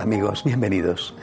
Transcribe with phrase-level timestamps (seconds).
[0.00, 1.14] Amigos, bienvenidos.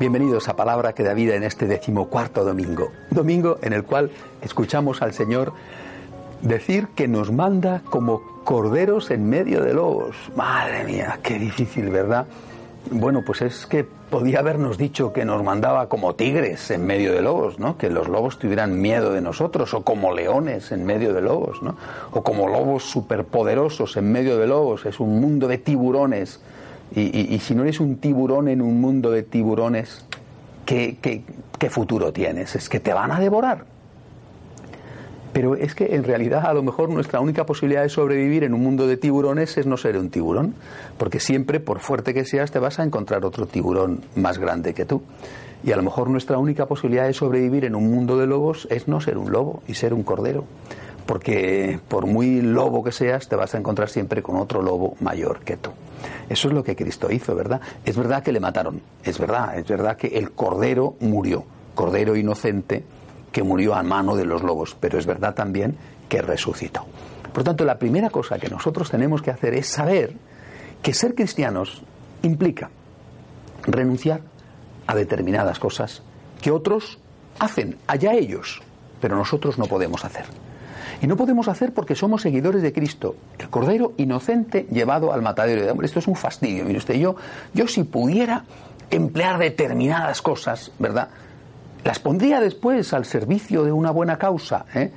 [0.00, 2.90] Bienvenidos a Palabra que da vida en este decimocuarto domingo.
[3.10, 4.10] Domingo en el cual
[4.42, 5.52] escuchamos al Señor
[6.42, 10.16] decir que nos manda como corderos en medio de lobos.
[10.34, 12.26] Madre mía, qué difícil, ¿verdad?
[12.90, 17.22] Bueno, pues es que podía habernos dicho que nos mandaba como tigres en medio de
[17.22, 17.78] lobos, ¿no?
[17.78, 21.76] Que los lobos tuvieran miedo de nosotros, o como leones en medio de lobos, ¿no?
[22.10, 24.86] O como lobos superpoderosos en medio de lobos.
[24.86, 26.40] Es un mundo de tiburones.
[26.94, 30.04] Y, y- si no eres un tiburón en un mundo de tiburones,
[30.64, 31.22] ¿qué, qué,
[31.58, 32.54] qué futuro tienes?
[32.54, 33.64] Es que te van a devorar.
[35.32, 38.62] Pero es que en realidad a lo mejor nuestra única posibilidad de sobrevivir en un
[38.62, 40.54] mundo de tiburones es no ser un tiburón,
[40.96, 44.84] porque siempre, por fuerte que seas, te vas a encontrar otro tiburón más grande que
[44.84, 45.02] tú.
[45.64, 48.86] Y a lo mejor nuestra única posibilidad de sobrevivir en un mundo de lobos es
[48.86, 50.44] no ser un lobo y ser un cordero,
[51.06, 55.40] porque por muy lobo que seas, te vas a encontrar siempre con otro lobo mayor
[55.40, 55.70] que tú.
[56.28, 57.60] Eso es lo que Cristo hizo, ¿verdad?
[57.84, 61.44] Es verdad que le mataron, es verdad, es verdad que el cordero murió,
[61.74, 62.84] cordero inocente
[63.32, 65.76] que murió a mano de los lobos, pero es verdad también
[66.08, 66.86] que resucitó.
[67.32, 70.14] Por tanto, la primera cosa que nosotros tenemos que hacer es saber
[70.82, 71.82] que ser cristianos
[72.22, 72.70] implica
[73.66, 74.20] renunciar
[74.86, 76.02] a determinadas cosas
[76.40, 76.98] que otros
[77.38, 78.62] hacen, allá ellos,
[79.00, 80.26] pero nosotros no podemos hacer.
[81.02, 85.62] Y no podemos hacer porque somos seguidores de Cristo, el Cordero inocente llevado al matadero
[85.62, 85.84] de.
[85.84, 86.64] Esto es un fastidio.
[86.64, 87.16] Mire usted, yo,
[87.52, 88.44] yo si pudiera
[88.90, 91.08] emplear determinadas cosas, ¿verdad?
[91.84, 94.64] Las pondría después al servicio de una buena causa.
[94.74, 94.90] ¿eh?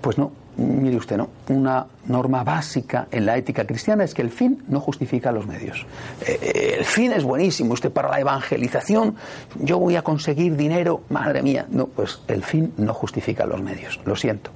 [0.00, 1.28] Pues no, mire usted, no.
[1.48, 5.86] Una norma básica en la ética cristiana es que el fin no justifica los medios.
[6.26, 7.74] Eh, el fin es buenísimo.
[7.74, 9.16] Usted para la evangelización,
[9.60, 11.66] yo voy a conseguir dinero, madre mía.
[11.68, 14.00] No, pues el fin no justifica los medios.
[14.06, 14.50] Lo siento.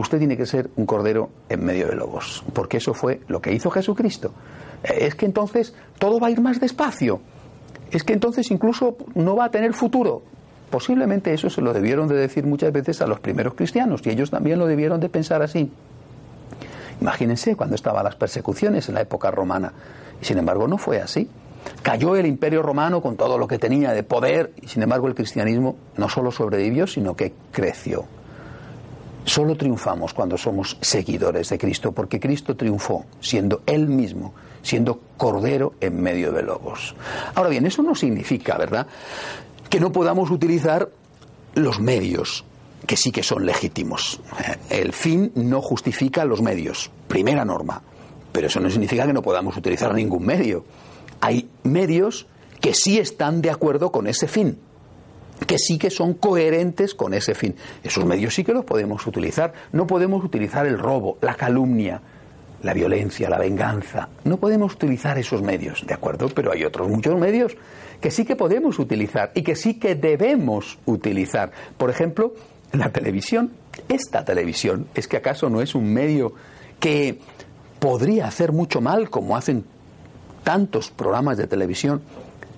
[0.00, 3.52] Usted tiene que ser un cordero en medio de lobos, porque eso fue lo que
[3.52, 4.32] hizo Jesucristo.
[4.82, 7.20] Es que entonces todo va a ir más despacio.
[7.90, 10.22] Es que entonces incluso no va a tener futuro.
[10.70, 14.30] Posiblemente eso se lo debieron de decir muchas veces a los primeros cristianos y ellos
[14.30, 15.70] también lo debieron de pensar así.
[17.02, 19.70] Imagínense cuando estaban las persecuciones en la época romana.
[20.22, 21.28] Y sin embargo no fue así.
[21.82, 25.14] Cayó el imperio romano con todo lo que tenía de poder y sin embargo el
[25.14, 28.06] cristianismo no solo sobrevivió, sino que creció.
[29.24, 35.74] Solo triunfamos cuando somos seguidores de Cristo, porque Cristo triunfó siendo Él mismo, siendo cordero
[35.80, 36.94] en medio de lobos.
[37.34, 38.86] Ahora bien, eso no significa, ¿verdad?,
[39.68, 40.90] que no podamos utilizar
[41.54, 42.44] los medios,
[42.86, 44.20] que sí que son legítimos.
[44.68, 47.82] El fin no justifica los medios, primera norma,
[48.32, 50.64] pero eso no significa que no podamos utilizar ningún medio.
[51.20, 52.26] Hay medios
[52.60, 54.58] que sí están de acuerdo con ese fin
[55.46, 57.54] que sí que son coherentes con ese fin.
[57.82, 59.52] Esos medios sí que los podemos utilizar.
[59.72, 62.00] No podemos utilizar el robo, la calumnia,
[62.62, 64.08] la violencia, la venganza.
[64.24, 66.28] No podemos utilizar esos medios, ¿de acuerdo?
[66.28, 67.56] Pero hay otros muchos medios
[68.00, 71.52] que sí que podemos utilizar y que sí que debemos utilizar.
[71.76, 72.34] Por ejemplo,
[72.72, 73.52] la televisión.
[73.88, 76.34] Esta televisión, ¿es que acaso no es un medio
[76.78, 77.18] que
[77.78, 79.64] podría hacer mucho mal como hacen
[80.44, 82.02] tantos programas de televisión?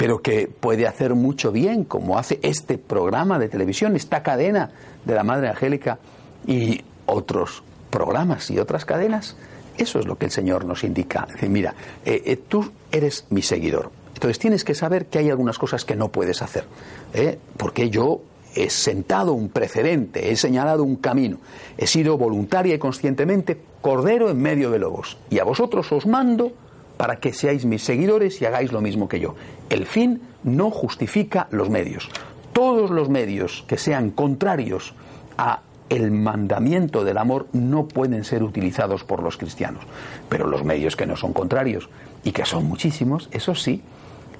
[0.00, 4.70] Pero que puede hacer mucho bien, como hace este programa de televisión, esta cadena
[5.04, 5.98] de la Madre Angélica
[6.46, 9.36] y otros programas y otras cadenas.
[9.76, 11.28] Eso es lo que el Señor nos indica.
[11.30, 11.74] Dice, mira,
[12.06, 13.90] eh, eh, tú eres mi seguidor.
[14.14, 16.64] Entonces tienes que saber que hay algunas cosas que no puedes hacer.
[17.12, 17.38] ¿eh?
[17.58, 18.22] Porque yo
[18.54, 21.36] he sentado un precedente, he señalado un camino.
[21.76, 25.18] He sido voluntaria y conscientemente cordero en medio de lobos.
[25.28, 26.52] Y a vosotros os mando
[27.00, 29.34] para que seáis mis seguidores y hagáis lo mismo que yo.
[29.70, 32.10] El fin no justifica los medios.
[32.52, 34.92] Todos los medios que sean contrarios
[35.38, 39.82] a el mandamiento del amor no pueden ser utilizados por los cristianos.
[40.28, 41.88] Pero los medios que no son contrarios
[42.22, 43.80] y que son muchísimos, eso sí.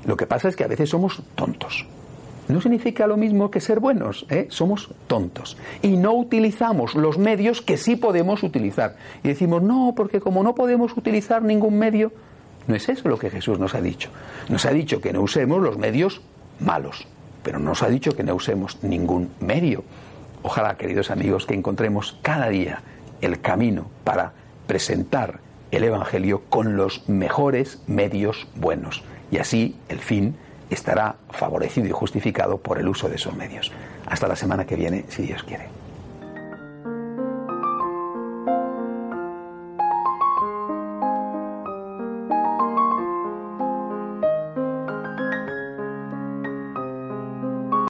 [0.05, 1.87] Lo que pasa es que a veces somos tontos.
[2.49, 4.49] No significa lo mismo que ser buenos, ¿eh?
[4.51, 5.56] somos tontos.
[5.81, 8.97] Y no utilizamos los medios que sí podemos utilizar.
[9.25, 12.13] Y decimos, no, porque como no podemos utilizar ningún medio,
[12.70, 14.11] no es eso lo que Jesús nos ha dicho.
[14.49, 16.22] Nos ha dicho que no usemos los medios
[16.61, 17.06] malos,
[17.43, 19.82] pero no nos ha dicho que no usemos ningún medio.
[20.43, 22.82] Ojalá, queridos amigos, que encontremos cada día
[23.20, 24.32] el camino para
[24.69, 25.40] presentar
[25.72, 29.02] el Evangelio con los mejores medios buenos.
[29.32, 30.37] Y así el fin
[30.70, 33.72] estará favorecido y justificado por el uso de esos medios.
[34.06, 35.80] Hasta la semana que viene, si Dios quiere.